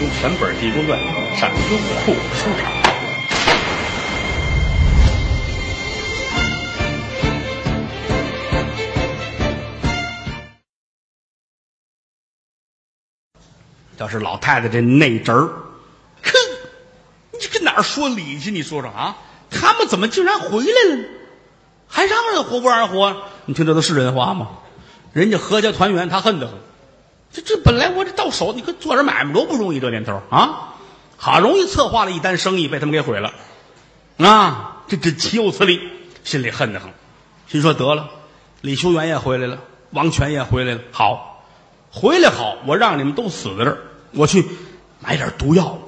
[0.00, 0.96] 用全本《地宫传》
[1.36, 2.70] 上优酷书场。
[13.96, 15.48] 要是老太太这内侄儿，
[16.22, 16.30] 哼，
[17.32, 18.52] 你跟哪儿说理去？
[18.52, 19.16] 你说说啊，
[19.50, 21.04] 他们怎么竟然回来了？
[21.88, 23.24] 还让人活不让人活？
[23.46, 24.50] 你听这都是人话吗？
[25.12, 26.54] 人家阖家团圆，他恨得很。
[27.32, 30.74] 这这本来我这到手，你可做点买卖多不容易，这年头啊，
[31.16, 33.32] 好容易策划了一单生意，被他们给毁了
[34.16, 34.82] 啊！
[34.88, 35.80] 这这岂有此理！
[36.24, 36.90] 心里恨得很，
[37.46, 38.08] 心说得了，
[38.62, 39.58] 李修缘也回来了，
[39.90, 41.44] 王权也回来了，好，
[41.90, 43.78] 回来好，我让你们都死在这儿，
[44.12, 44.44] 我去
[45.00, 45.78] 买点毒药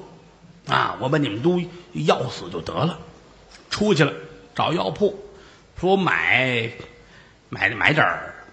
[0.67, 1.59] 啊，我把你们都
[1.93, 2.99] 药死就得了。
[3.69, 4.13] 出去了，
[4.53, 5.17] 找药铺，
[5.79, 6.71] 说买
[7.49, 8.05] 买买点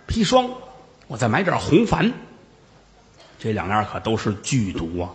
[0.06, 0.48] 砒霜，
[1.06, 2.12] 我再买点红矾。
[3.38, 5.10] 这两样可都是剧毒啊！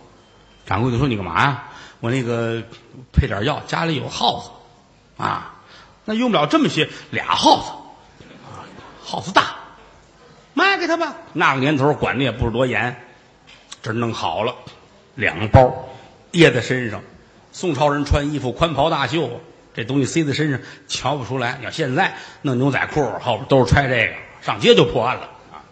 [0.66, 1.64] 掌柜的说：“你干嘛呀？”
[2.00, 2.62] 我那个
[3.12, 4.50] 配点药，家里有耗子
[5.22, 5.54] 啊，
[6.04, 7.70] 那用不了这么些，俩耗子，
[9.02, 9.56] 耗子大，
[10.52, 11.14] 卖给他吧。
[11.32, 12.94] 那个年头管的也不是多严，
[13.82, 14.54] 这弄好了，
[15.14, 15.88] 两包
[16.32, 17.00] 掖在身上。
[17.52, 19.40] 宋朝人穿衣服宽袍大袖，
[19.74, 21.58] 这东西塞在身上瞧不出来。
[21.62, 25.22] 要现在弄牛仔裤后边都是揣这个，上街就破案了
[25.52, 25.64] 啊！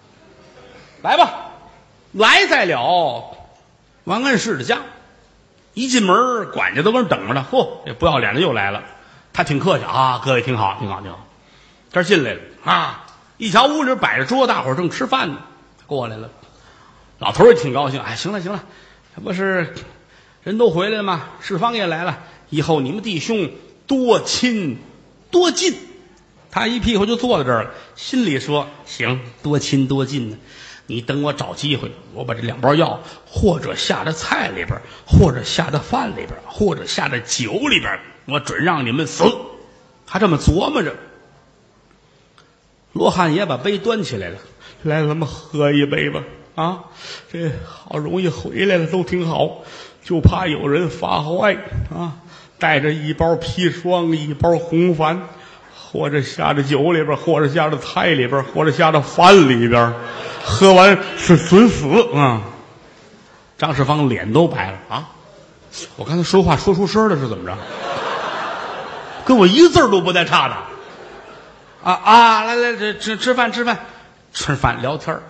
[1.03, 1.52] 来吧。
[2.13, 3.37] 来在了
[4.05, 4.83] 王安石的家，
[5.75, 7.47] 一进门，管家都搁那等着呢。
[7.51, 8.83] 嚯，这不要脸的又来了。
[9.33, 11.27] 他挺客气啊，各位挺好，挺好，挺好。
[11.91, 13.07] 这进来了啊，
[13.39, 15.39] 一瞧屋里摆着桌，大伙正吃饭呢，
[15.87, 16.31] 过来了。
[17.19, 18.65] 老头也挺高兴，哎，行了行了，
[19.15, 19.75] 这不是
[20.43, 21.23] 人都回来了吗？
[21.41, 22.19] 世芳也来了，
[22.51, 23.51] 以后你们弟兄
[23.87, 24.79] 多亲
[25.31, 25.75] 多近。
[26.51, 30.37] 他一屁股就坐在这儿了，心里说：行，多亲多近呢。
[30.87, 39.25] 你等我找机会，我把这两包药，或者下在菜里边，或者下在饭里边，或者下在酒里边，我准让你们死。
[40.07, 40.95] 他这么琢磨着。
[42.93, 44.39] 罗汉爷把杯端起来了，
[44.83, 46.23] 来，咱们喝一杯吧。
[46.55, 46.85] 啊，
[47.33, 49.63] 这好容易回来了，都挺好，
[50.05, 51.57] 就怕有人发坏
[51.95, 52.19] 啊。
[52.59, 55.21] 带着一包砒霜，一包红矾，
[55.93, 59.93] 或者下在酒里边，或者下在菜里边，或者下在饭里边。
[60.45, 61.87] 喝完是准死
[62.17, 62.41] 啊！
[63.59, 65.09] 张世芳脸都白了啊！
[65.97, 67.57] 我刚才说话说出声了是怎么着？
[69.25, 70.55] 跟我一个字都不带差的
[71.85, 72.45] 啊啊！
[72.45, 73.79] 来来，这吃吃饭吃饭
[74.33, 75.21] 吃饭聊天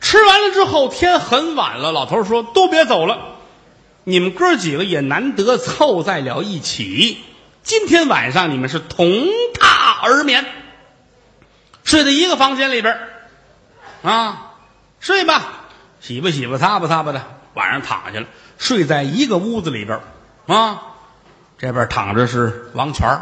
[0.00, 3.36] 吃完了之后天很晚了，老头说都别走了，
[4.02, 7.18] 你们哥几个也难得凑在了一起，
[7.62, 10.44] 今天晚上你们是同榻而眠，
[11.84, 12.98] 睡在一个房间里边。
[14.02, 14.54] 啊，
[15.00, 15.68] 睡吧，
[16.00, 17.24] 洗吧洗吧，擦吧擦吧的，
[17.54, 18.26] 晚上躺下了，
[18.58, 20.00] 睡在一个屋子里边
[20.46, 20.82] 啊，
[21.56, 23.20] 这边躺着是王权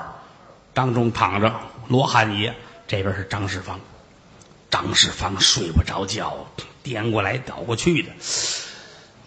[0.72, 1.54] 当中躺着
[1.88, 3.78] 罗汉爷，这边是张世芳。
[4.70, 6.46] 张世芳睡不着觉，
[6.82, 8.10] 颠过来倒过去的，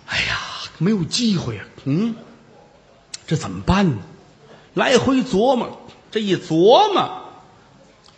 [0.08, 0.40] 哎呀，
[0.80, 2.16] 没有机会啊，嗯，
[3.28, 3.98] 这怎么办呢？
[4.74, 7.24] 来回琢磨，这一琢磨，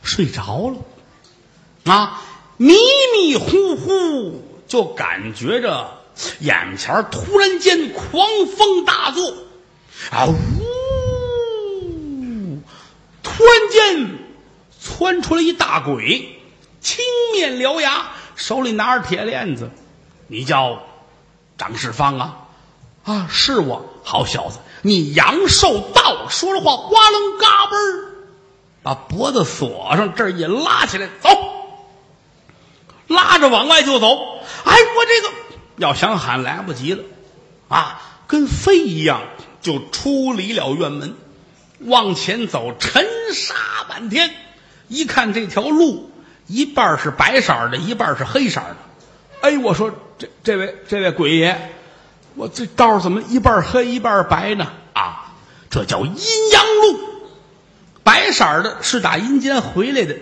[0.01, 2.21] 睡着了，啊。
[2.57, 2.73] 迷
[3.13, 5.99] 迷糊糊就感觉着
[6.39, 9.33] 眼前突然间狂风大作，
[10.09, 10.33] 啊呜！
[13.21, 14.19] 突然间
[14.79, 16.39] 窜出来一大鬼，
[16.79, 19.69] 青面獠牙，手里拿着铁链子。
[20.27, 20.81] 你叫
[21.57, 22.47] 张世芳啊？
[23.03, 23.85] 啊，是我。
[24.05, 28.05] 好小子，你阳寿到，说着话，哗楞嘎嘣儿，
[28.83, 31.29] 把脖子锁上，这儿一拉起来，走。
[33.07, 34.07] 拉着往外就走，
[34.63, 35.33] 哎，我这个
[35.77, 37.03] 要想喊来不及了，
[37.67, 39.21] 啊，跟飞一样
[39.59, 41.15] 就出离了院门，
[41.79, 43.55] 往前走，尘沙
[43.89, 44.35] 满天。
[44.87, 46.11] 一看这条路，
[46.45, 48.77] 一半是白色的，一半是黑色的。
[49.41, 51.73] 哎，我说这这位这位鬼爷，
[52.35, 54.67] 我这道怎么一半黑一半白呢？
[54.93, 55.33] 啊，
[55.69, 56.15] 这叫阴
[56.51, 56.99] 阳路，
[58.03, 60.15] 白色的是打阴间回来的。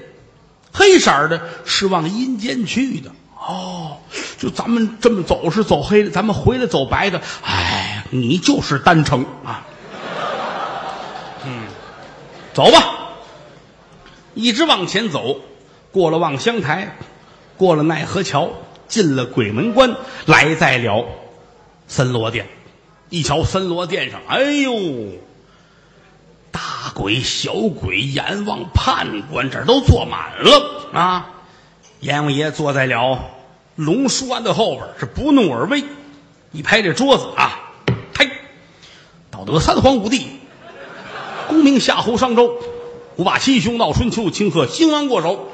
[0.71, 3.97] 黑色的是往阴间去的哦，
[4.39, 7.21] 就咱们这么走是走黑的，咱们回来走白的。
[7.43, 9.65] 哎，你就是单程啊。
[11.45, 11.63] 嗯，
[12.53, 13.09] 走吧，
[14.33, 15.41] 一直往前走，
[15.91, 16.95] 过了望乡台，
[17.57, 18.49] 过了奈何桥，
[18.87, 19.95] 进了鬼门关，
[20.25, 21.05] 来在了
[21.93, 22.47] 森罗殿。
[23.09, 24.73] 一瞧森罗殿上，哎呦！
[26.51, 31.29] 大鬼、小鬼、阎王、判官，这都坐满了啊！
[31.99, 33.19] 阎王爷坐在了
[33.75, 35.83] 龙书案的后边，是不怒而威。
[36.51, 37.59] 一拍这桌子啊，
[38.17, 38.27] 嘿，
[39.29, 40.25] 道德三皇五帝，
[41.47, 42.57] 功名夏侯商周，
[43.17, 45.47] 五霸七雄闹春秋，庆贺兴亡过手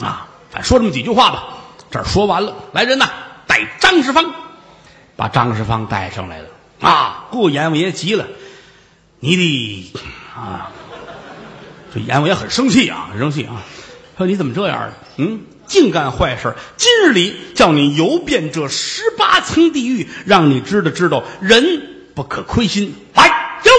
[0.00, 0.28] 啊！
[0.50, 1.56] 反说这么几句话吧。
[1.90, 3.10] 这儿说完了，来人呐，
[3.46, 4.34] 带张世芳，
[5.16, 6.48] 把张世芳带上来了
[6.80, 7.26] 啊！
[7.30, 8.26] 顾阎王爷急了，
[9.18, 9.92] 你的
[10.34, 10.70] 啊，
[11.92, 13.62] 这阎王爷很生气啊，很生气啊，
[14.18, 15.40] 说你怎么这样嗯。
[15.66, 16.54] 净干坏事！
[16.76, 22.94] 今日里叫你游遍这十八层地狱，让你知道知道人不可亏心。
[23.14, 23.70] 来，走，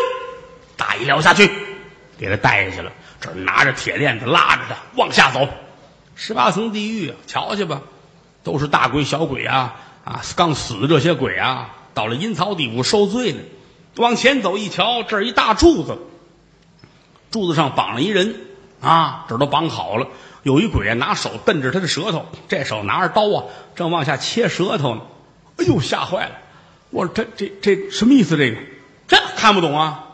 [0.75, 1.49] 大一撩下去，
[2.17, 2.91] 给他带下去了。
[3.21, 5.47] 这拿着铁链子拉着他往下走。
[6.13, 7.81] 十八层地狱，瞧去吧，
[8.43, 10.21] 都是大鬼小鬼啊啊！
[10.37, 13.39] 刚死的这些鬼啊，到了阴曹地府受罪呢。
[13.97, 15.97] 往前走一瞧，这儿一大柱子，
[17.29, 18.35] 柱子上绑了一人
[18.79, 20.07] 啊，这都绑好了。
[20.43, 23.43] 有一鬼啊，拿手瞪着他的舌头，这手拿着刀啊，
[23.75, 25.01] 正往下切舌头呢。
[25.57, 26.31] 哎呦，吓坏了！
[26.89, 28.37] 我说这这这什么意思？
[28.37, 28.57] 这个
[29.09, 30.05] 这看不懂啊？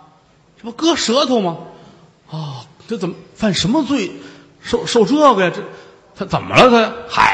[0.57, 1.57] 这不割舌头吗？
[2.31, 4.11] 哦，这怎么犯什么罪？
[4.61, 5.51] 受受这个呀？
[5.53, 5.61] 这
[6.15, 6.69] 他怎么了？
[6.71, 7.32] 他嗨，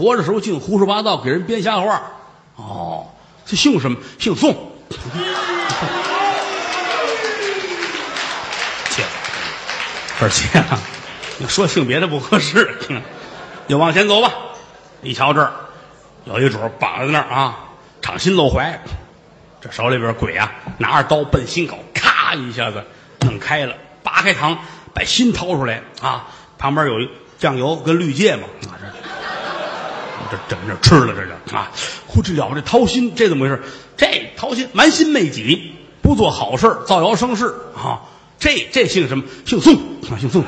[0.00, 2.00] 活着时候净胡说八道，给人编瞎话。
[2.56, 3.06] 哦，
[3.44, 3.98] 这姓什么？
[4.18, 4.72] 姓宋。
[8.88, 9.04] 切，
[10.18, 10.64] 二切。
[11.46, 12.78] 说性别的不合适，
[13.68, 14.32] 就往前走吧。
[15.02, 15.52] 一瞧这儿，
[16.24, 17.58] 有一主绑在那儿啊，
[18.00, 18.82] 敞心露怀。
[19.60, 22.82] 这手里边鬼啊，拿着刀奔心口，咔一下子
[23.20, 24.56] 弄开了，扒开膛，
[24.94, 26.28] 把心掏出来啊。
[26.56, 26.94] 旁边有
[27.38, 28.48] 酱油跟绿芥末，
[30.30, 31.70] 这这整着吃了这就啊。
[32.06, 33.62] 呼，这了这掏心，这怎么回事？
[33.96, 38.00] 这掏心瞒心昧己，不做好事造谣生事啊。
[38.38, 39.24] 这这姓什么？
[39.44, 40.42] 姓宋啊，姓宋。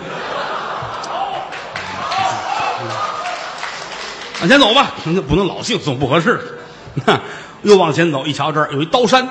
[4.41, 6.59] 往前走吧，那不能老姓宋，不合适。
[7.63, 9.29] 又往前走，一瞧这儿有一刀山，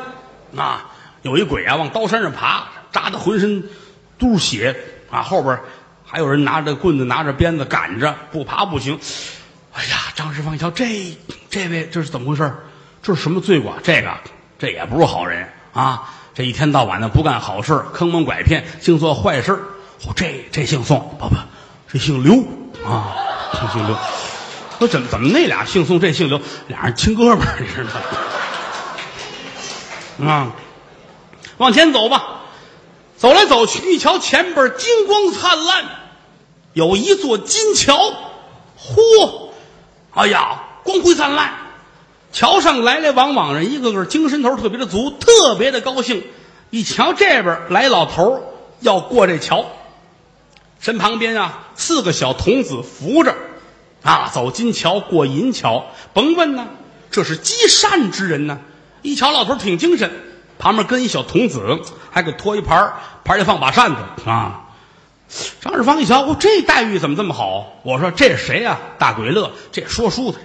[0.56, 0.86] 啊，
[1.22, 3.64] 有一鬼啊，往刀山上爬，扎的浑身
[4.18, 4.74] 都是血
[5.10, 5.22] 啊。
[5.22, 5.60] 后边
[6.06, 8.98] 还有人拿着棍子，拿着鞭子赶着，不爬不行。
[10.22, 11.18] 张世芳一瞧，这
[11.50, 12.54] 这位这是怎么回事？
[13.02, 13.74] 这是什么罪过？
[13.82, 14.14] 这个
[14.60, 16.14] 这也不是好人啊！
[16.36, 19.54] 这一天到晚的不干好事，坑蒙拐骗，净做坏事。
[20.06, 21.36] 哦，这这姓宋，不不，
[21.92, 22.36] 这姓刘
[22.88, 23.16] 啊，
[23.74, 23.98] 姓刘。
[24.78, 27.90] 说怎么怎么那俩姓宋，这姓刘，俩人亲哥们儿，你知道
[30.20, 30.32] 吗？
[30.32, 30.52] 啊，
[31.58, 32.42] 往前走吧，
[33.18, 35.86] 走来走去，一瞧前边金光灿烂，
[36.74, 37.98] 有一座金桥，
[38.80, 39.41] 嚯，
[40.14, 41.54] 哎呀，光辉灿烂，
[42.32, 46.24] 桥上来来往往人，一个个精神头特别的足，特别的高兴。
[46.70, 48.42] 一瞧这边来老头
[48.80, 49.66] 要过这桥，
[50.80, 53.36] 身旁边啊四个小童子扶着。
[54.04, 56.68] 啊，走金桥过银桥，甭问呢，
[57.12, 58.60] 这是积善之人呢。
[59.04, 60.12] 一瞧老头挺精神，
[60.58, 61.80] 旁边跟一小童子，
[62.10, 62.94] 还给托一盘
[63.24, 64.61] 盘里放把扇子啊。
[65.62, 67.80] 张世芳一瞧，我这待遇怎么这么好？
[67.84, 68.78] 我说这是谁呀？
[68.98, 70.40] 大鬼乐，这说书的。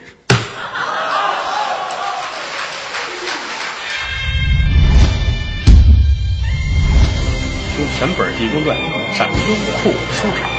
[7.77, 8.77] 听全本《济公传》，
[9.15, 9.39] 陕西
[9.83, 10.56] 酷书场。